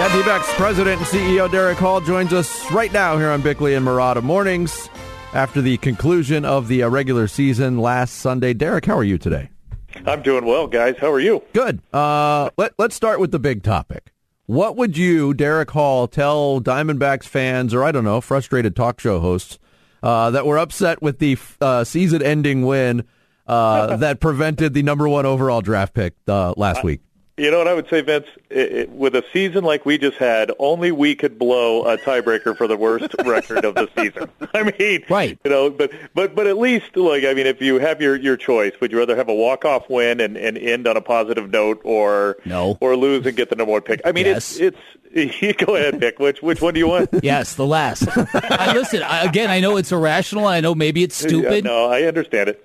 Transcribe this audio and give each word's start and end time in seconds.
Yeah, 0.00 0.10
D-backs 0.14 0.54
president 0.54 0.96
and 0.96 1.06
CEO 1.06 1.50
Derrick 1.50 1.76
Hall 1.76 2.00
joins 2.00 2.32
us 2.32 2.72
right 2.72 2.90
now 2.90 3.18
here 3.18 3.28
on 3.28 3.42
Bickley 3.42 3.74
and 3.74 3.86
Marotta 3.86 4.22
Mornings 4.22 4.88
after 5.34 5.60
the 5.60 5.76
conclusion 5.76 6.46
of 6.46 6.68
the 6.68 6.84
uh, 6.84 6.88
regular 6.88 7.28
season 7.28 7.76
last 7.76 8.14
Sunday. 8.14 8.54
Derrick, 8.54 8.86
how 8.86 8.96
are 8.96 9.04
you 9.04 9.18
today? 9.18 9.50
I'm 10.06 10.22
doing 10.22 10.46
well, 10.46 10.66
guys. 10.68 10.96
How 10.96 11.12
are 11.12 11.20
you? 11.20 11.42
Good. 11.52 11.82
Uh, 11.92 12.48
let, 12.56 12.72
let's 12.78 12.96
start 12.96 13.20
with 13.20 13.30
the 13.30 13.38
big 13.38 13.62
topic. 13.62 14.14
What 14.46 14.74
would 14.78 14.96
you, 14.96 15.34
Derrick 15.34 15.70
Hall, 15.72 16.08
tell 16.08 16.62
Diamondbacks 16.62 17.24
fans 17.24 17.74
or, 17.74 17.84
I 17.84 17.92
don't 17.92 18.04
know, 18.04 18.22
frustrated 18.22 18.74
talk 18.74 19.00
show 19.00 19.20
hosts 19.20 19.58
uh, 20.02 20.30
that 20.30 20.46
were 20.46 20.56
upset 20.56 21.02
with 21.02 21.18
the 21.18 21.36
uh, 21.60 21.84
season-ending 21.84 22.64
win 22.64 23.04
uh, 23.46 23.96
that 23.98 24.18
prevented 24.18 24.72
the 24.72 24.82
number 24.82 25.06
one 25.06 25.26
overall 25.26 25.60
draft 25.60 25.92
pick 25.92 26.14
uh, 26.26 26.54
last 26.56 26.82
week? 26.82 27.02
You 27.40 27.50
know 27.50 27.56
what 27.56 27.68
I 27.68 27.72
would 27.72 27.88
say, 27.88 28.02
Vince? 28.02 28.26
It, 28.50 28.72
it, 28.72 28.90
with 28.90 29.16
a 29.16 29.24
season 29.32 29.64
like 29.64 29.86
we 29.86 29.96
just 29.96 30.18
had, 30.18 30.52
only 30.58 30.92
we 30.92 31.14
could 31.14 31.38
blow 31.38 31.84
a 31.84 31.96
tiebreaker 31.96 32.54
for 32.54 32.66
the 32.66 32.76
worst 32.76 33.14
record 33.24 33.64
of 33.64 33.76
the 33.76 33.88
season. 33.96 34.30
I 34.54 34.74
mean, 34.78 35.04
right? 35.08 35.38
You 35.42 35.50
know, 35.50 35.70
but 35.70 35.90
but 36.12 36.34
but 36.34 36.46
at 36.46 36.58
least, 36.58 36.94
like, 36.98 37.24
I 37.24 37.32
mean, 37.32 37.46
if 37.46 37.62
you 37.62 37.78
have 37.78 38.02
your 38.02 38.14
your 38.14 38.36
choice, 38.36 38.74
would 38.82 38.92
you 38.92 38.98
rather 38.98 39.16
have 39.16 39.30
a 39.30 39.34
walk 39.34 39.64
off 39.64 39.88
win 39.88 40.20
and, 40.20 40.36
and 40.36 40.58
end 40.58 40.86
on 40.86 40.98
a 40.98 41.00
positive 41.00 41.48
note, 41.48 41.80
or 41.82 42.36
no, 42.44 42.76
or 42.78 42.94
lose 42.94 43.24
and 43.24 43.34
get 43.34 43.48
the 43.48 43.56
number 43.56 43.72
one 43.72 43.80
pick? 43.80 44.02
I 44.04 44.12
mean, 44.12 44.26
yes. 44.26 44.58
it's 44.58 44.76
it's. 44.76 44.78
You 45.40 45.54
go 45.54 45.74
ahead, 45.74 45.98
Nick. 45.98 46.20
Which 46.20 46.40
which 46.40 46.60
one 46.60 46.74
do 46.74 46.78
you 46.78 46.86
want? 46.86 47.08
yes, 47.22 47.54
the 47.54 47.66
last. 47.66 48.06
I 48.32 48.74
listen 48.74 49.02
I, 49.02 49.24
again. 49.24 49.50
I 49.50 49.58
know 49.58 49.76
it's 49.78 49.90
irrational. 49.90 50.46
I 50.46 50.60
know 50.60 50.72
maybe 50.72 51.02
it's 51.02 51.16
stupid. 51.16 51.64
Yeah, 51.64 51.70
no, 51.70 51.86
I 51.86 52.02
understand 52.02 52.50
it. 52.50 52.64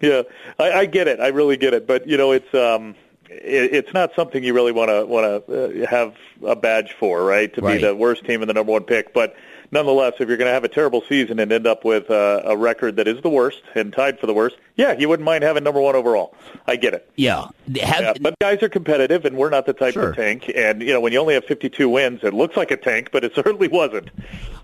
Yeah, 0.00 0.22
I, 0.58 0.72
I 0.72 0.86
get 0.86 1.08
it. 1.08 1.18
I 1.18 1.28
really 1.28 1.56
get 1.56 1.74
it. 1.74 1.88
But 1.88 2.06
you 2.06 2.16
know, 2.16 2.30
it's 2.30 2.54
um 2.54 2.94
it's 3.30 3.92
not 3.94 4.14
something 4.14 4.42
you 4.42 4.52
really 4.52 4.72
want 4.72 4.90
to 4.90 5.06
want 5.06 5.46
to 5.46 5.84
uh, 5.84 5.86
have 5.86 6.14
a 6.44 6.56
badge 6.56 6.92
for, 6.98 7.24
right? 7.24 7.52
To 7.54 7.60
right. 7.60 7.80
be 7.80 7.86
the 7.86 7.94
worst 7.94 8.24
team 8.24 8.42
and 8.42 8.48
the 8.48 8.54
number 8.54 8.72
one 8.72 8.82
pick, 8.82 9.14
but 9.14 9.36
nonetheless, 9.70 10.14
if 10.18 10.28
you're 10.28 10.36
going 10.36 10.48
to 10.48 10.52
have 10.52 10.64
a 10.64 10.68
terrible 10.68 11.02
season 11.08 11.38
and 11.38 11.52
end 11.52 11.66
up 11.66 11.84
with 11.84 12.10
uh, 12.10 12.42
a 12.44 12.56
record 12.56 12.96
that 12.96 13.06
is 13.06 13.22
the 13.22 13.28
worst 13.28 13.62
and 13.74 13.92
tied 13.92 14.18
for 14.18 14.26
the 14.26 14.34
worst, 14.34 14.56
yeah, 14.76 14.92
you 14.92 15.08
wouldn't 15.08 15.24
mind 15.24 15.44
having 15.44 15.62
number 15.62 15.80
one 15.80 15.94
overall. 15.94 16.34
I 16.66 16.76
get 16.76 16.94
it. 16.94 17.08
Yeah, 17.16 17.48
have, 17.82 18.00
yeah 18.00 18.12
but 18.20 18.38
guys 18.40 18.62
are 18.62 18.68
competitive, 18.68 19.24
and 19.24 19.36
we're 19.36 19.50
not 19.50 19.66
the 19.66 19.72
type 19.72 19.94
sure. 19.94 20.12
to 20.12 20.16
tank. 20.16 20.50
And 20.54 20.82
you 20.82 20.92
know, 20.92 21.00
when 21.00 21.12
you 21.12 21.20
only 21.20 21.34
have 21.34 21.44
52 21.44 21.88
wins, 21.88 22.20
it 22.22 22.34
looks 22.34 22.56
like 22.56 22.70
a 22.70 22.76
tank, 22.76 23.10
but 23.12 23.24
it 23.24 23.32
certainly 23.36 23.68
wasn't. 23.68 24.10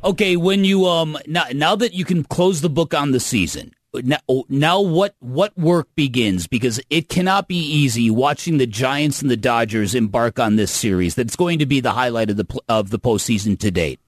Okay, 0.04 0.36
when 0.36 0.64
you 0.64 0.86
um 0.86 1.16
now 1.26 1.46
now 1.52 1.76
that 1.76 1.94
you 1.94 2.04
can 2.04 2.24
close 2.24 2.60
the 2.60 2.70
book 2.70 2.94
on 2.94 3.12
the 3.12 3.20
season, 3.20 3.72
now, 4.04 4.18
now 4.48 4.80
what 4.80 5.14
what 5.20 5.56
work 5.56 5.88
begins 5.94 6.46
because 6.46 6.80
it 6.90 7.08
cannot 7.08 7.48
be 7.48 7.58
easy 7.58 8.10
watching 8.10 8.58
the 8.58 8.66
Giants 8.66 9.22
and 9.22 9.30
the 9.30 9.36
Dodgers 9.36 9.94
embark 9.94 10.38
on 10.38 10.56
this 10.56 10.70
series. 10.70 11.14
That's 11.14 11.36
going 11.36 11.58
to 11.58 11.66
be 11.66 11.80
the 11.80 11.92
highlight 11.92 12.30
of 12.30 12.36
the 12.36 12.60
of 12.68 12.90
the 12.90 12.98
postseason 12.98 13.58
to 13.60 13.70
date. 13.70 14.00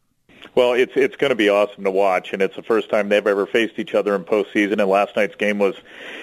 Well, 0.59 0.73
it's 0.73 0.93
it's 0.97 1.15
going 1.15 1.31
to 1.31 1.37
be 1.37 1.49
awesome 1.49 1.85
to 1.85 1.91
watch, 1.93 2.33
and 2.33 2.43
it's 2.43 2.57
the 2.57 2.65
first 2.65 2.91
time 2.91 3.09
they've 3.09 3.25
ever 3.25 3.47
faced 3.47 3.79
each 3.79 3.95
other 3.95 4.17
in 4.17 4.25
postseason. 4.25 4.81
And 4.81 4.91
last 4.91 5.15
night's 5.15 5.37
game 5.37 5.61
was 5.61 5.77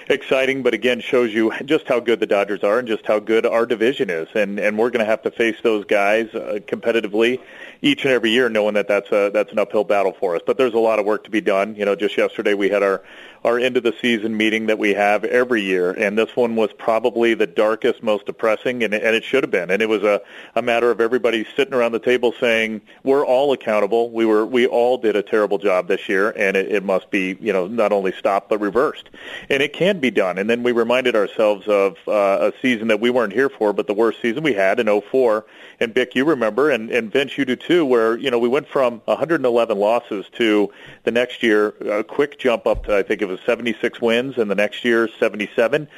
exciting, 0.08 0.62
but 0.62 0.74
again 0.74 1.00
shows 1.00 1.32
you 1.32 1.52
just 1.64 1.88
how 1.88 2.00
good 2.00 2.20
the 2.20 2.26
Dodgers 2.26 2.62
are 2.62 2.78
and 2.78 2.86
just 2.86 3.06
how 3.06 3.18
good 3.18 3.46
our 3.46 3.64
division 3.64 4.10
is. 4.10 4.28
And 4.34 4.58
and 4.58 4.76
we're 4.76 4.90
going 4.90 5.04
to 5.04 5.10
have 5.10 5.22
to 5.22 5.30
face 5.30 5.56
those 5.62 5.86
guys 5.86 6.34
uh, 6.34 6.58
competitively 6.66 7.40
each 7.80 8.04
and 8.04 8.12
every 8.12 8.30
year, 8.30 8.50
knowing 8.50 8.74
that 8.74 8.88
that's 8.88 9.10
a 9.10 9.30
that's 9.32 9.52
an 9.52 9.58
uphill 9.58 9.84
battle 9.84 10.12
for 10.12 10.36
us. 10.36 10.42
But 10.44 10.58
there's 10.58 10.74
a 10.74 10.78
lot 10.78 10.98
of 10.98 11.06
work 11.06 11.24
to 11.24 11.30
be 11.30 11.40
done. 11.40 11.74
You 11.74 11.86
know, 11.86 11.96
just 11.96 12.18
yesterday 12.18 12.52
we 12.52 12.68
had 12.68 12.82
our 12.82 13.02
our 13.46 13.60
end 13.60 13.76
of 13.76 13.84
the 13.84 13.94
season 14.02 14.36
meeting 14.36 14.66
that 14.66 14.76
we 14.76 14.92
have 14.92 15.22
every 15.22 15.62
year, 15.62 15.92
and 15.92 16.18
this 16.18 16.34
one 16.34 16.56
was 16.56 16.72
probably 16.72 17.32
the 17.32 17.46
darkest, 17.46 18.02
most 18.02 18.26
depressing, 18.26 18.82
and, 18.82 18.92
and 18.92 19.14
it 19.14 19.22
should 19.22 19.44
have 19.44 19.52
been. 19.52 19.70
And 19.70 19.80
it 19.80 19.88
was 19.88 20.02
a, 20.02 20.20
a 20.56 20.62
matter 20.62 20.90
of 20.90 21.00
everybody 21.00 21.46
sitting 21.54 21.72
around 21.72 21.92
the 21.92 22.00
table 22.00 22.34
saying, 22.40 22.80
"We're 23.04 23.24
all 23.24 23.52
accountable. 23.52 24.10
We 24.10 24.26
were 24.26 24.44
we 24.44 24.66
all 24.66 24.98
did 24.98 25.14
a 25.14 25.22
terrible 25.22 25.58
job 25.58 25.86
this 25.86 26.08
year, 26.08 26.30
and 26.30 26.56
it, 26.56 26.72
it 26.72 26.82
must 26.82 27.08
be 27.12 27.38
you 27.40 27.52
know 27.52 27.68
not 27.68 27.92
only 27.92 28.10
stopped 28.10 28.48
but 28.48 28.58
reversed, 28.58 29.10
and 29.48 29.62
it 29.62 29.72
can 29.72 30.00
be 30.00 30.10
done." 30.10 30.38
And 30.38 30.50
then 30.50 30.64
we 30.64 30.72
reminded 30.72 31.14
ourselves 31.14 31.68
of 31.68 31.96
uh, 32.08 32.50
a 32.50 32.52
season 32.60 32.88
that 32.88 32.98
we 32.98 33.10
weren't 33.10 33.32
here 33.32 33.48
for, 33.48 33.72
but 33.72 33.86
the 33.86 33.94
worst 33.94 34.20
season 34.20 34.42
we 34.42 34.54
had 34.54 34.80
in 34.80 35.00
04. 35.00 35.46
And 35.78 35.94
Bick, 35.94 36.16
you 36.16 36.24
remember, 36.24 36.70
and, 36.70 36.90
and 36.90 37.12
Vince, 37.12 37.38
you 37.38 37.44
do 37.44 37.54
too, 37.54 37.84
where 37.84 38.18
you 38.18 38.32
know 38.32 38.40
we 38.40 38.48
went 38.48 38.66
from 38.66 39.02
111 39.04 39.78
losses 39.78 40.26
to 40.32 40.72
the 41.04 41.12
next 41.12 41.44
year 41.44 41.68
a 41.88 42.02
quick 42.02 42.40
jump 42.40 42.66
up 42.66 42.86
to 42.86 42.96
I 42.96 43.04
think 43.04 43.22
it 43.22 43.26
was 43.26 43.35
76 43.44 44.00
wins, 44.00 44.38
and 44.38 44.50
the 44.50 44.54
next 44.54 44.84
year 44.84 45.08
77, 45.18 45.88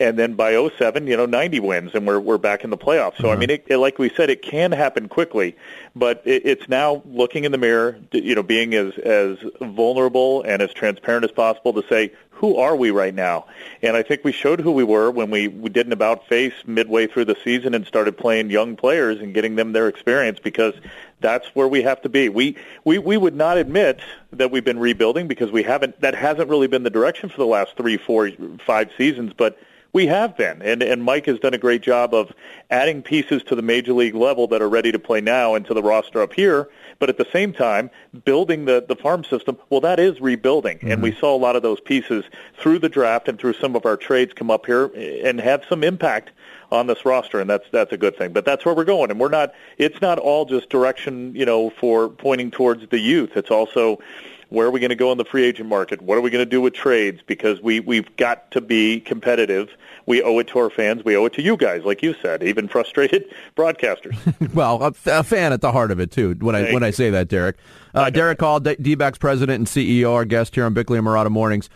and 0.00 0.18
then 0.18 0.34
by 0.34 0.52
07, 0.78 1.06
you 1.06 1.16
know, 1.16 1.26
90 1.26 1.60
wins, 1.60 1.94
and 1.94 2.06
we're 2.06 2.20
we're 2.20 2.38
back 2.38 2.64
in 2.64 2.70
the 2.70 2.76
playoffs. 2.76 3.16
So 3.16 3.24
mm-hmm. 3.24 3.32
I 3.32 3.36
mean, 3.36 3.50
it, 3.50 3.64
it, 3.68 3.78
like 3.78 3.98
we 3.98 4.10
said, 4.10 4.30
it 4.30 4.42
can 4.42 4.72
happen 4.72 5.08
quickly, 5.08 5.56
but 5.96 6.22
it, 6.24 6.44
it's 6.44 6.68
now 6.68 7.02
looking 7.06 7.44
in 7.44 7.52
the 7.52 7.58
mirror, 7.58 7.98
you 8.12 8.34
know, 8.34 8.42
being 8.42 8.74
as 8.74 8.96
as 8.98 9.38
vulnerable 9.60 10.42
and 10.42 10.62
as 10.62 10.72
transparent 10.72 11.24
as 11.24 11.32
possible 11.32 11.72
to 11.74 11.88
say 11.88 12.12
who 12.38 12.56
are 12.56 12.76
we 12.76 12.92
right 12.92 13.14
now? 13.14 13.46
And 13.82 13.96
I 13.96 14.04
think 14.04 14.22
we 14.22 14.30
showed 14.30 14.60
who 14.60 14.70
we 14.70 14.84
were 14.84 15.10
when 15.10 15.28
we, 15.28 15.48
we 15.48 15.70
did 15.70 15.86
an 15.86 15.92
about 15.92 16.28
face 16.28 16.52
midway 16.66 17.08
through 17.08 17.24
the 17.24 17.36
season 17.42 17.74
and 17.74 17.84
started 17.84 18.16
playing 18.16 18.50
young 18.50 18.76
players 18.76 19.20
and 19.20 19.34
getting 19.34 19.56
them 19.56 19.72
their 19.72 19.88
experience 19.88 20.38
because 20.38 20.74
that's 21.20 21.48
where 21.48 21.66
we 21.66 21.82
have 21.82 22.00
to 22.02 22.08
be. 22.08 22.28
We, 22.28 22.56
we, 22.84 22.98
we 22.98 23.16
would 23.16 23.34
not 23.34 23.58
admit 23.58 23.98
that 24.32 24.52
we've 24.52 24.64
been 24.64 24.78
rebuilding 24.78 25.26
because 25.26 25.50
we 25.50 25.64
haven't, 25.64 26.00
that 26.00 26.14
hasn't 26.14 26.48
really 26.48 26.68
been 26.68 26.84
the 26.84 26.90
direction 26.90 27.28
for 27.28 27.38
the 27.38 27.46
last 27.46 27.76
three, 27.76 27.96
four, 27.96 28.30
five 28.64 28.90
seasons, 28.96 29.32
but 29.36 29.58
we 29.92 30.06
have 30.06 30.36
been, 30.36 30.60
and, 30.62 30.82
and 30.82 31.02
Mike 31.02 31.26
has 31.26 31.38
done 31.38 31.54
a 31.54 31.58
great 31.58 31.82
job 31.82 32.12
of 32.12 32.32
adding 32.70 33.02
pieces 33.02 33.42
to 33.44 33.54
the 33.54 33.62
major 33.62 33.92
league 33.92 34.14
level 34.14 34.46
that 34.48 34.60
are 34.60 34.68
ready 34.68 34.92
to 34.92 34.98
play 34.98 35.20
now 35.20 35.54
into 35.54 35.72
the 35.72 35.82
roster 35.82 36.20
up 36.20 36.34
here. 36.34 36.68
But 36.98 37.08
at 37.08 37.16
the 37.16 37.26
same 37.32 37.52
time, 37.52 37.90
building 38.24 38.66
the, 38.66 38.84
the 38.86 38.96
farm 38.96 39.24
system, 39.24 39.56
well, 39.70 39.80
that 39.80 39.98
is 39.98 40.20
rebuilding. 40.20 40.78
Mm-hmm. 40.78 40.90
And 40.90 41.02
we 41.02 41.12
saw 41.12 41.34
a 41.34 41.38
lot 41.38 41.56
of 41.56 41.62
those 41.62 41.80
pieces 41.80 42.24
through 42.58 42.80
the 42.80 42.88
draft 42.88 43.28
and 43.28 43.38
through 43.38 43.54
some 43.54 43.76
of 43.76 43.86
our 43.86 43.96
trades 43.96 44.34
come 44.34 44.50
up 44.50 44.66
here 44.66 44.86
and 44.96 45.40
have 45.40 45.64
some 45.68 45.82
impact 45.82 46.30
on 46.70 46.86
this 46.86 47.04
roster, 47.04 47.40
and 47.40 47.48
that's 47.48 47.64
that's 47.70 47.92
a 47.92 47.96
good 47.96 48.16
thing. 48.16 48.32
But 48.32 48.44
that's 48.44 48.64
where 48.64 48.74
we're 48.74 48.84
going, 48.84 49.10
and 49.10 49.18
we're 49.18 49.30
not. 49.30 49.54
It's 49.78 50.02
not 50.02 50.18
all 50.18 50.44
just 50.44 50.68
direction, 50.68 51.34
you 51.34 51.46
know, 51.46 51.70
for 51.70 52.10
pointing 52.10 52.50
towards 52.50 52.86
the 52.88 52.98
youth. 52.98 53.36
It's 53.36 53.50
also 53.50 54.00
where 54.48 54.66
are 54.66 54.70
we 54.70 54.80
going 54.80 54.90
to 54.90 54.96
go 54.96 55.12
in 55.12 55.18
the 55.18 55.24
free 55.24 55.44
agent 55.44 55.68
market? 55.68 56.00
What 56.00 56.16
are 56.16 56.20
we 56.20 56.30
going 56.30 56.44
to 56.44 56.50
do 56.50 56.60
with 56.60 56.74
trades? 56.74 57.20
Because 57.26 57.60
we 57.60 57.80
we've 57.80 58.14
got 58.16 58.50
to 58.52 58.60
be 58.60 59.00
competitive. 59.00 59.68
We 60.06 60.22
owe 60.22 60.38
it 60.38 60.48
to 60.48 60.58
our 60.58 60.70
fans. 60.70 61.04
We 61.04 61.16
owe 61.16 61.26
it 61.26 61.34
to 61.34 61.42
you 61.42 61.56
guys, 61.56 61.84
like 61.84 62.02
you 62.02 62.14
said, 62.22 62.42
even 62.42 62.68
frustrated 62.68 63.32
broadcasters. 63.56 64.16
well, 64.54 64.82
a, 64.82 64.94
a, 65.06 65.22
fan 65.22 65.52
at 65.52 65.60
the 65.60 65.72
heart 65.72 65.90
of 65.90 66.00
it 66.00 66.10
too. 66.10 66.34
When 66.38 66.54
I 66.54 66.72
when 66.72 66.82
I 66.82 66.90
say 66.90 67.10
that, 67.10 67.28
Derrick, 67.28 67.56
uh, 67.94 68.10
Derrick 68.10 68.40
Hall, 68.40 68.60
D-backs 68.60 69.18
president 69.18 69.58
and 69.58 69.66
CEO, 69.66 70.12
our 70.12 70.24
guest 70.24 70.54
here 70.54 70.64
on 70.64 70.74
Bickley 70.74 70.98
and 70.98 71.06
Marotta 71.06 71.30
Mornings. 71.30 71.68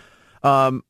Um, 0.42 0.82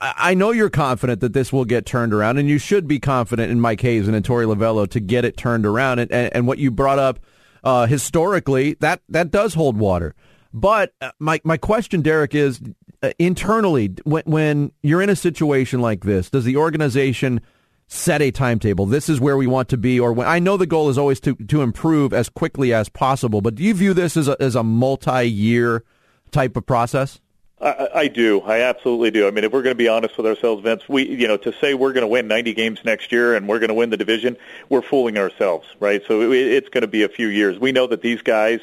I 0.00 0.34
know 0.34 0.50
you're 0.50 0.70
confident 0.70 1.20
that 1.20 1.32
this 1.32 1.52
will 1.52 1.64
get 1.64 1.86
turned 1.86 2.12
around, 2.12 2.38
and 2.38 2.48
you 2.48 2.58
should 2.58 2.88
be 2.88 2.98
confident 2.98 3.52
in 3.52 3.60
Mike 3.60 3.80
Hazen 3.80 4.14
and 4.14 4.26
in 4.26 4.28
Torey 4.28 4.44
Lovullo 4.44 4.88
to 4.90 4.98
get 4.98 5.24
it 5.24 5.36
turned 5.36 5.64
around. 5.64 6.00
And, 6.00 6.10
and, 6.10 6.34
and 6.34 6.46
what 6.48 6.58
you 6.58 6.72
brought 6.72 6.98
up 6.98 7.20
uh, 7.62 7.86
historically, 7.86 8.74
that, 8.80 9.00
that 9.08 9.30
does 9.30 9.54
hold 9.54 9.78
water. 9.78 10.16
But 10.52 10.94
uh, 11.00 11.12
my 11.18 11.40
my 11.44 11.56
question, 11.56 12.02
Derrick, 12.02 12.34
is 12.34 12.60
uh, 13.02 13.12
internally 13.18 13.94
when 14.04 14.22
when 14.26 14.72
you're 14.82 15.02
in 15.02 15.10
a 15.10 15.16
situation 15.16 15.80
like 15.80 16.04
this, 16.04 16.30
does 16.30 16.44
the 16.44 16.56
organization 16.56 17.40
set 17.86 18.22
a 18.22 18.30
timetable? 18.30 18.86
This 18.86 19.08
is 19.08 19.20
where 19.20 19.36
we 19.36 19.46
want 19.46 19.68
to 19.70 19.76
be, 19.76 20.00
or 20.00 20.12
when, 20.12 20.26
I 20.26 20.38
know 20.38 20.56
the 20.56 20.66
goal 20.66 20.88
is 20.88 20.98
always 20.98 21.20
to 21.20 21.36
to 21.36 21.62
improve 21.62 22.12
as 22.12 22.28
quickly 22.28 22.74
as 22.74 22.88
possible. 22.88 23.40
But 23.40 23.54
do 23.54 23.62
you 23.62 23.74
view 23.74 23.94
this 23.94 24.16
as 24.16 24.28
a, 24.28 24.36
as 24.40 24.56
a 24.56 24.64
multi 24.64 25.24
year 25.28 25.84
type 26.32 26.56
of 26.56 26.66
process? 26.66 27.20
I, 27.60 27.88
I 27.94 28.08
do. 28.08 28.40
I 28.40 28.60
absolutely 28.62 29.10
do. 29.10 29.28
I 29.28 29.30
mean, 29.30 29.44
if 29.44 29.52
we're 29.52 29.62
going 29.62 29.74
to 29.74 29.78
be 29.78 29.88
honest 29.88 30.16
with 30.16 30.26
ourselves, 30.26 30.62
Vince, 30.62 30.88
we, 30.88 31.06
you 31.06 31.28
know, 31.28 31.36
to 31.36 31.52
say 31.60 31.74
we're 31.74 31.92
going 31.92 32.02
to 32.02 32.08
win 32.08 32.26
90 32.26 32.54
games 32.54 32.80
next 32.84 33.12
year 33.12 33.36
and 33.36 33.46
we're 33.46 33.58
going 33.58 33.68
to 33.68 33.74
win 33.74 33.90
the 33.90 33.98
division, 33.98 34.38
we're 34.70 34.80
fooling 34.80 35.18
ourselves, 35.18 35.66
right? 35.78 36.02
So 36.08 36.32
it, 36.32 36.34
it's 36.34 36.68
going 36.70 36.82
to 36.82 36.88
be 36.88 37.02
a 37.02 37.08
few 37.08 37.26
years. 37.26 37.58
We 37.58 37.72
know 37.72 37.86
that 37.88 38.00
these 38.00 38.22
guys 38.22 38.60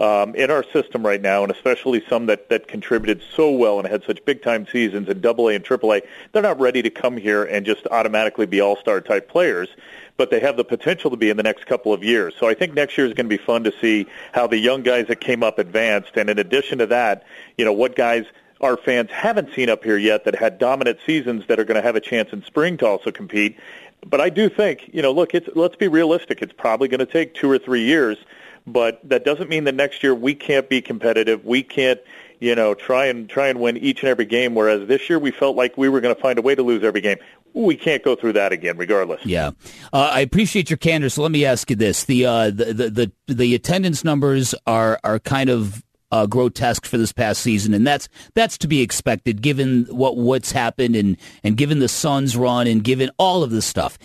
um, 0.00 0.34
in 0.34 0.50
our 0.50 0.64
system 0.72 1.06
right 1.06 1.20
now, 1.20 1.42
and 1.42 1.52
especially 1.52 2.02
some 2.08 2.26
that, 2.26 2.48
that 2.48 2.66
contributed 2.66 3.22
so 3.36 3.50
well 3.50 3.78
and 3.78 3.86
had 3.86 4.02
such 4.04 4.24
big 4.24 4.42
time 4.42 4.66
seasons 4.66 5.08
in 5.08 5.20
Double 5.20 5.48
A 5.48 5.52
AA 5.52 5.56
and 5.56 5.64
Triple 5.64 5.92
A, 5.92 6.02
they're 6.32 6.42
not 6.42 6.58
ready 6.58 6.82
to 6.82 6.90
come 6.90 7.16
here 7.16 7.44
and 7.44 7.66
just 7.66 7.86
automatically 7.88 8.46
be 8.46 8.60
all 8.60 8.76
star 8.76 9.00
type 9.00 9.28
players 9.28 9.68
but 10.16 10.28
they 10.28 10.40
have 10.40 10.58
the 10.58 10.64
potential 10.64 11.10
to 11.10 11.16
be 11.16 11.30
in 11.30 11.38
the 11.38 11.42
next 11.42 11.64
couple 11.64 11.94
of 11.94 12.04
years. 12.04 12.34
So 12.38 12.46
I 12.46 12.52
think 12.52 12.74
next 12.74 12.98
year 12.98 13.06
is 13.06 13.14
going 13.14 13.24
to 13.30 13.34
be 13.34 13.42
fun 13.42 13.64
to 13.64 13.72
see 13.80 14.06
how 14.32 14.46
the 14.46 14.58
young 14.58 14.82
guys 14.82 15.06
that 15.06 15.18
came 15.18 15.42
up 15.42 15.58
advanced, 15.58 16.10
and 16.14 16.28
in 16.28 16.38
addition 16.38 16.76
to 16.76 16.86
that, 16.88 17.24
you 17.56 17.64
know 17.64 17.72
what 17.72 17.96
guys 17.96 18.26
our 18.60 18.76
fans 18.76 19.10
haven't 19.10 19.54
seen 19.54 19.70
up 19.70 19.82
here 19.82 19.96
yet 19.96 20.24
that 20.24 20.34
had 20.34 20.58
dominant 20.58 20.98
seasons 21.06 21.46
that 21.46 21.58
are 21.58 21.64
going 21.64 21.76
to 21.76 21.82
have 21.82 21.96
a 21.96 22.00
chance 22.00 22.34
in 22.34 22.44
spring 22.44 22.76
to 22.76 22.86
also 22.86 23.10
compete. 23.10 23.56
But 24.04 24.20
I 24.20 24.28
do 24.28 24.50
think, 24.50 24.90
you 24.92 25.00
know, 25.00 25.12
look, 25.12 25.34
it's 25.34 25.48
let's 25.54 25.76
be 25.76 25.88
realistic. 25.88 26.42
It's 26.42 26.52
probably 26.52 26.88
going 26.88 27.00
to 27.00 27.06
take 27.06 27.34
two 27.34 27.50
or 27.50 27.58
three 27.58 27.84
years 27.84 28.18
but 28.66 29.00
that 29.08 29.24
doesn't 29.24 29.48
mean 29.48 29.64
that 29.64 29.74
next 29.74 30.02
year 30.02 30.14
we 30.14 30.34
can't 30.34 30.68
be 30.68 30.80
competitive. 30.80 31.44
We 31.44 31.62
can't, 31.62 32.00
you 32.38 32.54
know, 32.54 32.74
try 32.74 33.06
and 33.06 33.28
try 33.28 33.48
and 33.48 33.60
win 33.60 33.76
each 33.76 34.02
and 34.02 34.08
every 34.08 34.26
game. 34.26 34.54
Whereas 34.54 34.86
this 34.88 35.08
year 35.08 35.18
we 35.18 35.30
felt 35.30 35.56
like 35.56 35.76
we 35.76 35.88
were 35.88 36.00
going 36.00 36.14
to 36.14 36.20
find 36.20 36.38
a 36.38 36.42
way 36.42 36.54
to 36.54 36.62
lose 36.62 36.82
every 36.84 37.00
game. 37.00 37.18
we 37.52 37.76
can't 37.76 38.02
go 38.02 38.14
through 38.16 38.34
that 38.34 38.52
again, 38.52 38.76
regardless. 38.76 39.24
Yeah, 39.24 39.50
uh, 39.92 40.10
I 40.12 40.20
appreciate 40.20 40.70
your 40.70 40.76
candor. 40.76 41.08
So 41.10 41.22
let 41.22 41.32
me 41.32 41.44
ask 41.44 41.68
you 41.70 41.76
this: 41.76 42.04
the 42.04 42.26
uh, 42.26 42.50
the, 42.50 42.72
the 42.72 42.90
the 43.26 43.34
the 43.34 43.54
attendance 43.54 44.04
numbers 44.04 44.54
are 44.66 44.98
are 45.04 45.18
kind 45.18 45.50
of 45.50 45.82
uh, 46.12 46.26
grotesque 46.26 46.86
for 46.86 46.98
this 46.98 47.12
past 47.12 47.40
season, 47.40 47.74
and 47.74 47.86
that's 47.86 48.08
that's 48.34 48.58
to 48.58 48.68
be 48.68 48.80
expected 48.82 49.42
given 49.42 49.86
what 49.90 50.16
what's 50.16 50.52
happened 50.52 50.96
and 50.96 51.16
and 51.42 51.56
given 51.56 51.78
the 51.78 51.88
Suns 51.88 52.36
run 52.36 52.66
and 52.66 52.82
given 52.84 53.10
all 53.18 53.42
of 53.42 53.50
this 53.50 53.66
stuff. 53.66 53.98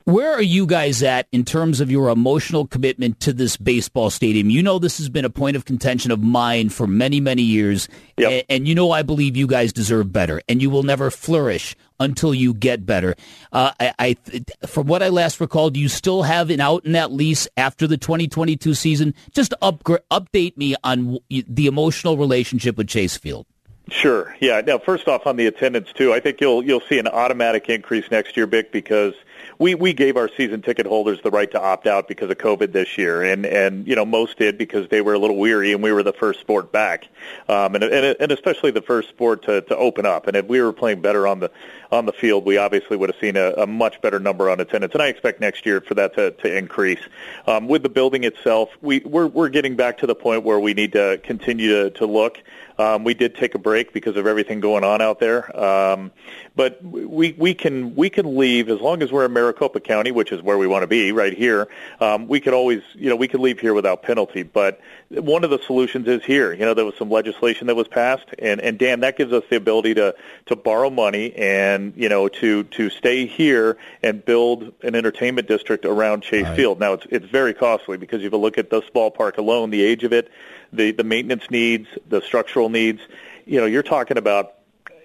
Where 0.09 0.33
are 0.33 0.41
you 0.41 0.65
guys 0.65 1.03
at 1.03 1.27
in 1.31 1.45
terms 1.45 1.81
of 1.81 1.91
your 1.91 2.09
emotional 2.09 2.65
commitment 2.65 3.19
to 3.19 3.31
this 3.31 3.57
baseball 3.57 4.09
stadium? 4.09 4.49
You 4.49 4.63
know 4.63 4.79
this 4.79 4.97
has 4.97 5.07
been 5.07 5.23
a 5.23 5.29
point 5.29 5.55
of 5.55 5.65
contention 5.65 6.09
of 6.09 6.19
mine 6.19 6.69
for 6.69 6.87
many, 6.87 7.19
many 7.19 7.43
years, 7.43 7.87
yep. 8.17 8.31
and, 8.31 8.43
and, 8.49 8.67
you 8.67 8.73
know 8.73 8.89
I 8.89 9.03
believe 9.03 9.37
you 9.37 9.45
guys 9.45 9.71
deserve 9.71 10.11
better, 10.11 10.41
and 10.49 10.63
you 10.63 10.71
will 10.71 10.81
never 10.81 11.11
flourish 11.11 11.75
until 11.99 12.33
you 12.33 12.55
get 12.55 12.87
better. 12.87 13.13
Uh, 13.51 13.71
I, 13.79 13.93
I, 13.99 14.17
from 14.65 14.87
what 14.87 15.03
I 15.03 15.09
last 15.09 15.39
recall, 15.39 15.69
do 15.69 15.79
you 15.79 15.89
still 15.89 16.23
have 16.23 16.49
an 16.49 16.59
out 16.59 16.85
in 16.85 16.93
that 16.93 17.11
lease 17.11 17.47
after 17.55 17.85
the 17.85 17.97
2022 17.97 18.73
season? 18.73 19.13
Just 19.35 19.53
update 19.61 20.57
me 20.57 20.73
on 20.83 21.19
the 21.29 21.67
emotional 21.67 22.17
relationship 22.17 22.77
with 22.77 22.87
Chase 22.87 23.15
Field. 23.15 23.45
Sure. 23.91 24.35
Yeah. 24.39 24.61
Now, 24.61 24.79
first 24.79 25.07
off, 25.07 25.27
on 25.27 25.35
the 25.35 25.45
attendance 25.45 25.91
too, 25.93 26.13
I 26.13 26.19
think 26.19 26.41
you'll 26.41 26.63
you'll 26.63 26.81
see 26.81 26.97
an 26.97 27.07
automatic 27.07 27.69
increase 27.69 28.09
next 28.09 28.37
year, 28.37 28.47
Bick, 28.47 28.71
because 28.71 29.13
we 29.57 29.75
we 29.75 29.93
gave 29.93 30.17
our 30.17 30.29
season 30.37 30.61
ticket 30.61 30.85
holders 30.85 31.19
the 31.21 31.31
right 31.31 31.49
to 31.51 31.61
opt 31.61 31.87
out 31.87 32.07
because 32.07 32.29
of 32.29 32.37
COVID 32.37 32.71
this 32.71 32.97
year, 32.97 33.23
and 33.23 33.45
and 33.45 33.87
you 33.87 33.95
know 33.95 34.05
most 34.05 34.37
did 34.37 34.57
because 34.57 34.87
they 34.89 35.01
were 35.01 35.13
a 35.13 35.19
little 35.19 35.37
weary, 35.37 35.73
and 35.73 35.83
we 35.83 35.91
were 35.91 36.03
the 36.03 36.13
first 36.13 36.39
sport 36.39 36.71
back, 36.71 37.07
um, 37.47 37.75
and 37.75 37.83
and 37.83 38.15
and 38.19 38.31
especially 38.31 38.71
the 38.71 38.81
first 38.81 39.09
sport 39.09 39.43
to 39.43 39.61
to 39.61 39.75
open 39.75 40.05
up. 40.05 40.27
And 40.27 40.35
if 40.35 40.45
we 40.45 40.61
were 40.61 40.73
playing 40.73 41.01
better 41.01 41.27
on 41.27 41.39
the 41.39 41.51
on 41.91 42.05
the 42.05 42.13
field, 42.13 42.45
we 42.45 42.57
obviously 42.57 42.97
would 42.97 43.09
have 43.09 43.19
seen 43.19 43.35
a, 43.35 43.51
a 43.53 43.67
much 43.67 44.01
better 44.01 44.19
number 44.19 44.49
on 44.49 44.59
attendance, 44.59 44.93
and 44.93 45.01
I 45.01 45.07
expect 45.07 45.39
next 45.41 45.65
year 45.65 45.81
for 45.81 45.95
that 45.95 46.15
to 46.15 46.31
to 46.31 46.57
increase. 46.57 47.01
Um, 47.47 47.67
with 47.67 47.83
the 47.83 47.89
building 47.89 48.23
itself, 48.23 48.69
we 48.81 48.99
we're 48.99 49.27
we're 49.27 49.49
getting 49.49 49.75
back 49.75 49.99
to 49.99 50.07
the 50.07 50.15
point 50.15 50.43
where 50.43 50.59
we 50.59 50.73
need 50.73 50.93
to 50.93 51.19
continue 51.23 51.83
to 51.83 51.89
to 51.91 52.05
look. 52.05 52.41
Um, 52.77 53.03
we 53.03 53.13
did 53.13 53.35
take 53.35 53.55
a 53.55 53.59
break 53.59 53.91
because 53.91 54.15
of 54.15 54.25
everything 54.25 54.61
going 54.61 54.85
on 54.85 55.01
out 55.01 55.19
there, 55.19 55.57
um, 55.59 56.11
but 56.55 56.81
we 56.81 57.33
we 57.33 57.53
can 57.53 57.93
we 57.95 58.09
can 58.09 58.37
leave 58.37 58.69
as 58.69 58.79
long 58.79 59.03
as 59.03 59.11
we're 59.11 59.25
in 59.29 59.33
Maricopa 59.33 59.79
County, 59.79 60.11
which 60.11 60.31
is 60.31 60.41
where 60.41 60.57
we 60.57 60.67
want 60.67 60.83
to 60.83 60.87
be, 60.87 61.11
right 61.11 61.33
here. 61.33 61.67
Um, 61.99 62.27
we 62.27 62.39
could 62.39 62.53
always 62.53 62.81
you 62.95 63.09
know 63.09 63.15
we 63.15 63.27
could 63.27 63.39
leave 63.39 63.59
here 63.59 63.73
without 63.73 64.03
penalty, 64.03 64.43
but 64.43 64.81
one 65.09 65.43
of 65.43 65.49
the 65.49 65.59
solutions 65.59 66.07
is 66.07 66.23
here. 66.23 66.51
You 66.51 66.59
know 66.59 66.73
there 66.73 66.85
was 66.85 66.95
some 66.97 67.09
legislation 67.09 67.67
that 67.67 67.75
was 67.75 67.87
passed, 67.87 68.27
and 68.37 68.59
and 68.59 68.77
Dan 68.77 68.99
that 69.01 69.17
gives 69.17 69.31
us 69.31 69.43
the 69.49 69.55
ability 69.55 69.93
to 69.95 70.15
to 70.47 70.55
borrow 70.55 70.89
money 70.89 71.33
and 71.35 71.93
you 71.95 72.09
know 72.09 72.27
to 72.27 72.63
to 72.63 72.89
stay 72.89 73.25
here 73.25 73.77
and 74.03 74.23
build 74.23 74.73
an 74.81 74.95
entertainment 74.95 75.47
district 75.47 75.85
around 75.85 76.21
Chase 76.21 76.45
right. 76.45 76.55
Field. 76.55 76.79
Now 76.79 76.93
it's 76.93 77.07
it's 77.09 77.27
very 77.27 77.53
costly 77.53 77.97
because 77.97 78.23
if 78.23 78.31
you 78.31 78.37
look 78.37 78.57
at 78.57 78.69
this 78.69 78.83
ballpark 78.93 79.37
alone, 79.37 79.69
the 79.69 79.81
age 79.81 80.03
of 80.03 80.11
it 80.11 80.29
the, 80.71 80.91
the 80.91 81.03
maintenance 81.03 81.49
needs, 81.49 81.87
the 82.07 82.21
structural 82.21 82.69
needs. 82.69 83.01
You 83.45 83.59
know, 83.59 83.65
you're 83.65 83.83
talking 83.83 84.17
about 84.17 84.53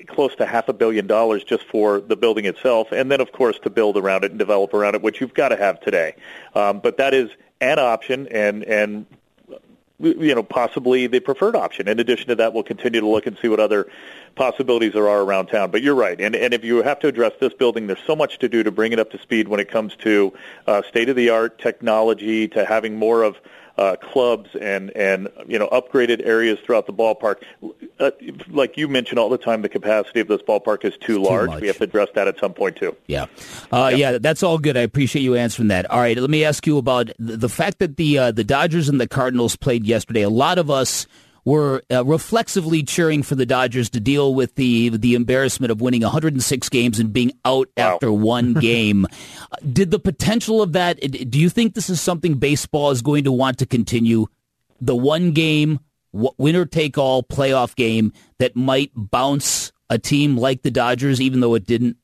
close 0.06 0.34
to 0.36 0.46
half 0.46 0.68
a 0.68 0.72
billion 0.72 1.06
dollars 1.06 1.44
just 1.44 1.64
for 1.64 2.00
the 2.00 2.16
building 2.16 2.44
itself, 2.44 2.92
and 2.92 3.10
then 3.10 3.20
of 3.20 3.32
course 3.32 3.58
to 3.60 3.70
build 3.70 3.96
around 3.96 4.24
it 4.24 4.30
and 4.30 4.38
develop 4.38 4.74
around 4.74 4.94
it, 4.94 5.02
which 5.02 5.20
you've 5.20 5.34
got 5.34 5.48
to 5.48 5.56
have 5.56 5.80
today. 5.80 6.14
Um, 6.54 6.80
but 6.80 6.96
that 6.98 7.14
is 7.14 7.30
an 7.60 7.78
option, 7.78 8.28
and 8.28 8.64
and 8.64 9.06
you 9.98 10.34
know 10.34 10.42
possibly 10.42 11.06
the 11.06 11.20
preferred 11.20 11.56
option. 11.56 11.88
In 11.88 12.00
addition 12.00 12.28
to 12.28 12.34
that, 12.36 12.52
we'll 12.52 12.62
continue 12.62 13.00
to 13.00 13.08
look 13.08 13.26
and 13.26 13.38
see 13.40 13.48
what 13.48 13.60
other 13.60 13.88
possibilities 14.34 14.92
there 14.92 15.08
are 15.08 15.22
around 15.22 15.46
town. 15.46 15.70
But 15.70 15.82
you're 15.82 15.94
right, 15.94 16.20
and 16.20 16.34
and 16.34 16.52
if 16.52 16.64
you 16.64 16.82
have 16.82 17.00
to 17.00 17.08
address 17.08 17.32
this 17.40 17.54
building, 17.54 17.86
there's 17.86 18.02
so 18.06 18.16
much 18.16 18.38
to 18.40 18.48
do 18.48 18.62
to 18.62 18.70
bring 18.70 18.92
it 18.92 18.98
up 18.98 19.10
to 19.12 19.18
speed 19.18 19.48
when 19.48 19.60
it 19.60 19.70
comes 19.70 19.96
to 19.96 20.32
uh, 20.66 20.82
state 20.82 21.08
of 21.08 21.16
the 21.16 21.30
art 21.30 21.58
technology, 21.58 22.48
to 22.48 22.64
having 22.64 22.96
more 22.96 23.22
of 23.22 23.36
uh, 23.76 23.96
clubs 23.96 24.50
and 24.60 24.90
and 24.96 25.28
you 25.46 25.58
know 25.58 25.68
upgraded 25.68 26.24
areas 26.24 26.58
throughout 26.60 26.86
the 26.86 26.92
ballpark. 26.92 27.42
Uh, 27.98 28.10
like 28.48 28.76
you 28.76 28.88
mentioned 28.88 29.18
all 29.18 29.28
the 29.28 29.38
time, 29.38 29.62
the 29.62 29.68
capacity 29.68 30.20
of 30.20 30.28
this 30.28 30.42
ballpark 30.42 30.84
is 30.84 30.96
too 30.98 31.20
large. 31.20 31.50
Too 31.50 31.60
we 31.60 31.66
have 31.66 31.78
to 31.78 31.84
address 31.84 32.08
that 32.14 32.28
at 32.28 32.38
some 32.38 32.54
point 32.54 32.76
too. 32.76 32.96
Yeah, 33.06 33.26
uh, 33.72 33.90
yeah. 33.92 34.12
yeah, 34.12 34.18
that's 34.18 34.42
all 34.42 34.58
good. 34.58 34.76
I 34.76 34.80
appreciate 34.80 35.22
you 35.22 35.34
answering 35.34 35.68
that. 35.68 35.90
All 35.90 36.00
right, 36.00 36.16
let 36.16 36.30
me 36.30 36.44
ask 36.44 36.66
you 36.66 36.78
about 36.78 37.10
the 37.18 37.48
fact 37.48 37.80
that 37.80 37.96
the 37.96 38.18
uh, 38.18 38.30
the 38.30 38.44
Dodgers 38.44 38.88
and 38.88 39.00
the 39.00 39.08
Cardinals 39.08 39.56
played 39.56 39.84
yesterday. 39.86 40.22
A 40.22 40.30
lot 40.30 40.58
of 40.58 40.70
us 40.70 41.06
were 41.44 41.82
uh, 41.90 42.04
reflexively 42.04 42.82
cheering 42.82 43.22
for 43.22 43.34
the 43.34 43.46
Dodgers 43.46 43.90
to 43.90 44.00
deal 44.00 44.34
with 44.34 44.54
the 44.54 44.90
the 44.90 45.14
embarrassment 45.14 45.70
of 45.70 45.80
winning 45.80 46.02
106 46.02 46.68
games 46.68 46.98
and 46.98 47.12
being 47.12 47.32
out 47.44 47.68
wow. 47.76 47.94
after 47.94 48.12
one 48.12 48.54
game. 48.60 49.06
Did 49.72 49.90
the 49.90 49.98
potential 49.98 50.62
of 50.62 50.72
that? 50.72 50.98
Do 51.00 51.38
you 51.38 51.48
think 51.48 51.74
this 51.74 51.90
is 51.90 52.00
something 52.00 52.34
baseball 52.34 52.90
is 52.90 53.02
going 53.02 53.24
to 53.24 53.32
want 53.32 53.58
to 53.58 53.66
continue? 53.66 54.26
The 54.80 54.96
one 54.96 55.32
game 55.32 55.80
winner 56.12 56.64
take 56.64 56.96
all 56.96 57.22
playoff 57.22 57.74
game 57.74 58.12
that 58.38 58.56
might 58.56 58.92
bounce 58.94 59.72
a 59.90 59.98
team 59.98 60.36
like 60.36 60.62
the 60.62 60.70
Dodgers, 60.70 61.20
even 61.20 61.40
though 61.40 61.54
it 61.54 61.66
didn't. 61.66 61.96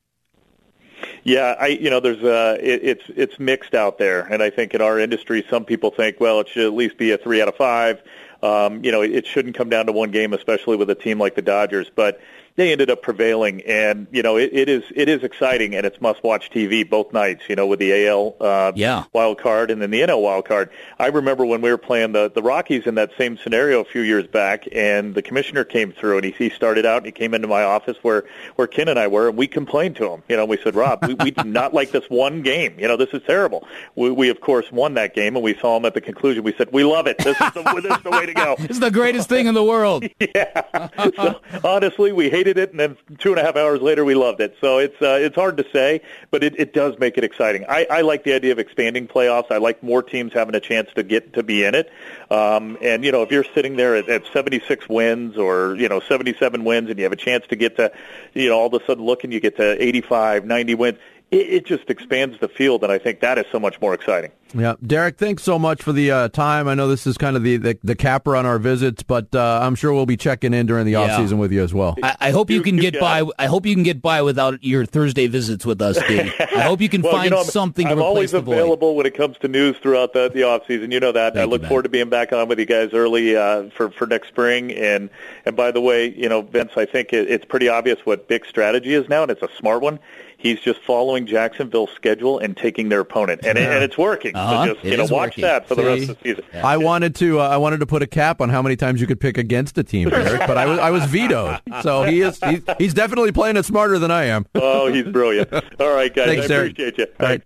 Yeah, 1.23 1.55
I 1.59 1.69
you 1.69 1.91
know 1.91 2.01
there's 2.01 2.23
uh 2.23 2.57
it, 2.61 2.81
it's 2.83 3.03
it's 3.09 3.39
mixed 3.39 3.75
out 3.75 3.99
there, 3.99 4.21
and 4.23 4.43
I 4.43 4.51
think 4.51 4.75
in 4.75 4.81
our 4.81 4.99
industry 4.99 5.45
some 5.49 5.65
people 5.65 5.91
think 5.91 6.19
well 6.21 6.41
it 6.41 6.49
should 6.49 6.67
at 6.67 6.75
least 6.75 6.99
be 6.99 7.13
a 7.13 7.19
three 7.19 7.41
out 7.41 7.49
of 7.49 7.57
five 7.57 8.03
um, 8.43 8.85
you 8.85 8.93
know, 8.93 9.03
it, 9.03 9.13
it 9.13 9.27
shouldn't 9.27 9.57
come 9.57 9.69
down 9.69 9.87
to 9.87 9.93
one 9.93 10.11
game, 10.11 10.33
especially 10.33 10.77
with 10.77 10.91
a 10.91 10.95
team 10.95 11.19
like 11.19 11.35
the 11.35 11.43
Dodgers. 11.43 11.91
But 11.95 12.21
they 12.57 12.73
ended 12.73 12.91
up 12.91 13.03
prevailing, 13.03 13.63
and 13.63 14.07
you 14.11 14.23
know 14.23 14.37
it, 14.37 14.51
it 14.53 14.69
is 14.69 14.83
it 14.95 15.09
is 15.09 15.23
exciting, 15.23 15.75
and 15.75 15.87
it's 15.87 16.01
must-watch 16.01 16.51
TV 16.51 16.89
both 16.89 17.13
nights. 17.13 17.43
You 17.49 17.57
know, 17.57 17.67
with 17.67 17.79
the 17.79 18.07
AL 18.07 18.37
uh, 18.41 18.73
yeah. 18.75 19.05
wild 19.13 19.39
card 19.39 19.71
and 19.71 19.81
then 19.81 19.91
the 19.91 20.01
NL 20.01 20.23
wild 20.23 20.47
card. 20.47 20.71
I 20.99 21.07
remember 21.07 21.47
when 21.47 21.63
we 21.63 21.71
were 21.71 21.79
playing 21.79 22.13
the 22.13 22.31
the 22.31 22.43
Rockies 22.43 22.87
in 22.87 22.97
that 22.97 23.13
same 23.17 23.39
scenario 23.39 23.81
a 23.81 23.85
few 23.85 24.03
years 24.03 24.27
back, 24.27 24.69
and 24.73 25.15
the 25.15 25.23
commissioner 25.23 25.65
came 25.65 25.93
through, 25.93 26.19
and 26.19 26.25
he, 26.27 26.33
he 26.33 26.51
started 26.51 26.85
out, 26.85 26.99
and 26.99 27.07
he 27.07 27.13
came 27.13 27.35
into 27.35 27.49
my 27.49 27.63
office 27.63 27.97
where 28.03 28.25
where 28.57 28.67
Ken 28.67 28.89
and 28.89 28.99
I 28.99 29.07
were, 29.07 29.29
and 29.29 29.39
we 29.39 29.47
complained 29.47 29.97
to 29.97 30.11
him. 30.11 30.23
You 30.29 30.37
know, 30.37 30.45
we 30.45 30.59
said, 30.59 30.75
Rob, 30.75 31.05
we, 31.07 31.15
we 31.15 31.31
do 31.31 31.45
not 31.45 31.73
like 31.73 31.93
this 31.93 32.05
one 32.11 32.43
game. 32.43 32.79
You 32.79 32.89
know, 32.89 32.97
this 32.97 33.11
is 33.13 33.23
terrible. 33.27 33.67
We, 33.95 34.11
we 34.11 34.29
of 34.29 34.41
course 34.41 34.71
won 34.71 34.95
that 34.95 35.15
game, 35.15 35.37
and 35.37 35.45
we 35.45 35.55
saw 35.55 35.77
him 35.77 35.85
at 35.85 35.95
the 35.95 36.01
conclusion. 36.01 36.43
We 36.43 36.53
said, 36.53 36.73
we 36.73 36.85
love 36.85 37.07
it. 37.07 37.19
This 37.19 37.41
is 37.41 37.53
the, 37.53 37.63
this 37.83 37.97
is 37.97 38.03
the 38.03 38.11
way 38.11 38.27
to 38.35 38.41
go. 38.41 38.57
It's 38.71 38.79
the 38.79 38.91
greatest 38.91 39.29
thing 39.29 39.47
in 39.47 39.55
the 39.55 39.65
world. 39.65 40.05
yeah. 40.21 40.89
So, 41.17 41.41
honestly, 41.65 42.13
we 42.13 42.31
hated 42.31 42.57
it, 42.57 42.71
and 42.71 42.79
then 42.79 42.97
two 43.19 43.31
and 43.31 43.39
a 43.39 43.43
half 43.43 43.57
hours 43.57 43.81
later, 43.81 44.05
we 44.05 44.15
loved 44.15 44.41
it. 44.41 44.57
So 44.61 44.79
it's 44.79 45.01
uh, 45.03 45.19
it's 45.21 45.35
hard 45.35 45.57
to 45.57 45.67
say, 45.73 46.03
but 46.31 46.45
it, 46.45 46.59
it 46.59 46.73
does 46.73 46.99
make 46.99 47.19
it 47.19 47.25
exciting. 47.25 47.65
I, 47.69 47.87
I 47.91 48.01
like 48.03 48.25
the 48.25 48.33
idea 48.33 48.53
of 48.53 48.59
expanding 48.59 49.09
playoffs. 49.09 49.51
I 49.51 49.57
like 49.57 49.83
more 49.83 50.03
teams 50.03 50.33
having 50.33 50.55
a 50.55 50.61
chance 50.61 50.91
to 50.95 51.03
get 51.03 51.33
to 51.35 51.43
be 51.43 51.65
in 51.65 51.75
it. 51.75 51.91
Um, 52.31 52.79
and 52.81 53.05
you 53.05 53.11
know, 53.11 53.23
if 53.23 53.31
you're 53.33 53.45
sitting 53.45 53.77
there 53.77 53.97
at, 53.97 54.09
at 54.09 54.25
76 54.33 54.89
wins 54.89 55.37
or 55.37 55.75
you 55.77 55.89
know 55.89 56.01
77 56.01 56.65
wins, 56.65 56.91
and 56.91 56.99
you 56.99 57.05
have 57.05 57.13
a 57.13 57.17
chance 57.17 57.47
to 57.49 57.57
get 57.57 57.77
to, 57.77 57.93
you 58.35 58.49
know, 58.49 58.59
all 58.59 58.75
of 58.75 58.81
a 58.81 58.85
sudden 58.87 59.05
looking, 59.05 59.33
you 59.33 59.41
get 59.41 59.57
to 59.57 59.83
85, 59.83 60.45
90 60.45 60.75
wins 60.75 60.99
it, 61.31 61.37
it 61.37 61.67
just 61.67 61.91
expands 61.91 62.39
the 62.41 62.49
field, 62.49 62.83
and 62.83 62.93
I 62.93 62.99
think 62.99 63.21
that 63.21 63.39
is 63.39 63.47
so 63.53 63.61
much 63.61 63.81
more 63.81 63.95
exciting. 63.95 64.33
Yeah, 64.53 64.75
Derrick, 64.85 65.17
thanks 65.17 65.45
so 65.45 65.61
much 65.61 65.81
for 65.81 65.93
the 65.93 66.11
uh, 66.11 66.29
time. 66.29 66.67
I 66.67 66.75
know 66.75 66.89
this 66.89 67.07
is 67.07 67.17
kind 67.17 67.37
of 67.37 67.45
the, 67.45 67.57
the, 67.57 67.79
the 67.85 67.95
capper 67.95 68.35
on 68.35 68.47
our 68.47 68.59
visits, 68.59 69.05
but 69.05 69.33
uh, 69.33 69.61
I'm 69.63 69.77
sure 69.77 69.93
we'll 69.93 70.07
be 70.07 70.17
checking 70.17 70.53
in 70.53 70.67
during 70.67 70.87
the 70.87 70.93
yeah. 70.93 71.03
off 71.03 71.21
season 71.21 71.39
with 71.39 71.53
you 71.53 71.63
as 71.63 71.73
well. 71.73 71.97
I, 72.03 72.17
I 72.19 72.31
hope 72.33 72.51
you, 72.51 72.57
you 72.57 72.63
can 72.63 72.77
you, 72.77 72.83
get 72.83 72.95
you 72.95 73.01
by. 73.01 73.25
I 73.39 73.47
hope 73.47 73.65
you 73.65 73.75
can 73.75 73.85
get 73.85 74.03
by 74.03 74.23
without 74.23 74.65
your 74.65 74.87
Thursday 74.87 75.29
visits 75.29 75.65
with 75.65 75.81
us, 75.81 75.99
Dave. 76.09 76.35
I 76.41 76.63
hope 76.63 76.81
you 76.81 76.89
can 76.89 77.03
well, 77.03 77.13
find 77.13 77.31
you 77.31 77.37
know, 77.37 77.43
something 77.45 77.87
I'm 77.87 77.93
replace 77.93 78.05
I'm 78.05 78.09
always 78.09 78.35
available 78.35 78.97
when 78.97 79.07
it 79.07 79.15
comes 79.15 79.39
to 79.39 79.49
news 79.49 79.77
throughout 79.79 80.13
the, 80.13 80.31
the 80.31 80.43
off 80.43 80.67
season. 80.67 80.91
You 80.91 80.99
know 80.99 81.13
that. 81.13 81.35
Thank 81.35 81.47
I 81.47 81.49
look 81.49 81.63
you, 81.63 81.69
forward 81.69 81.85
to 81.85 81.89
being 81.89 82.11
back 82.11 82.33
on 82.33 82.49
with 82.49 82.59
you 82.59 82.67
guys 82.67 82.93
early 82.93 83.37
uh, 83.37 83.71
for 83.71 83.91
for 83.91 84.09
next 84.09 84.29
spring. 84.29 84.73
And 84.73 85.11
and 85.45 85.55
by 85.55 85.71
the 85.71 85.81
way, 85.81 86.13
you 86.13 86.29
know, 86.29 86.43
Vince, 86.43 86.73
I 86.77 86.87
think 86.87 87.13
it, 87.13 87.31
it's 87.31 87.45
pretty 87.45 87.69
obvious 87.69 88.01
what 88.05 88.27
Big 88.27 88.45
strategy 88.47 88.95
is 88.95 89.09
now, 89.09 89.23
and 89.23 89.31
it's 89.31 89.43
a 89.43 89.49
smart 89.57 89.83
one 89.83 90.01
he's 90.41 90.59
just 90.61 90.81
following 90.81 91.27
Jacksonville's 91.27 91.91
schedule 91.91 92.39
and 92.39 92.57
taking 92.57 92.89
their 92.89 93.01
opponent, 93.01 93.43
and, 93.45 93.59
yeah. 93.59 93.73
and 93.75 93.85
it's 93.85 93.97
working. 93.97 94.35
Uh-huh. 94.35 94.67
So 94.67 94.75
just 94.75 94.85
it 94.85 94.91
you 94.91 94.97
know, 94.97 95.03
watch 95.05 95.11
working. 95.13 95.43
that 95.43 95.69
for 95.69 95.75
See? 95.75 95.83
the 95.83 95.87
rest 95.87 96.09
of 96.09 96.19
the 96.19 96.29
season. 96.31 96.45
Yeah. 96.53 96.67
I 96.67 96.77
wanted 96.79 97.15
to 97.17 97.41
uh, 97.41 97.49
I 97.49 97.59
wanted 97.59 97.81
to 97.81 97.87
put 97.87 98.03
a 98.03 98.07
cap 98.07 98.41
on 98.41 98.49
how 98.49 98.63
many 98.63 98.77
times 98.77 99.01
you 99.01 99.07
could 99.07 99.21
pick 99.21 99.39
against 99.39 99.79
a 99.79 99.85
team, 99.85 100.13
Eric, 100.13 100.41
but 100.47 100.59
I 100.59 100.67
was 100.67 100.79
I 100.79 100.91
was 100.91 101.05
vetoed. 101.05 101.61
So 101.83 102.03
he 102.03 102.23
is 102.23 102.41
he's, 102.45 102.63
he's 102.79 102.95
definitely 102.95 103.33
playing 103.33 103.57
it 103.57 103.65
smarter 103.65 103.99
than 103.99 104.11
I 104.11 104.25
am. 104.25 104.47
oh, 104.55 104.93
he's 104.93 105.05
brilliant. 105.05 105.53
All 105.81 105.95
right, 105.95 106.13
guys, 106.13 106.27
Thanks, 106.27 106.51
I 106.51 106.55
appreciate 106.55 106.99
you. 106.99 107.07
All 107.21 107.27
right. 107.27 107.43